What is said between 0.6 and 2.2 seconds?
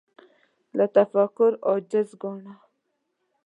له تفکر عاجز